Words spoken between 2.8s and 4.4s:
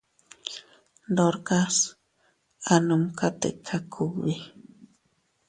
numka tika kugbi.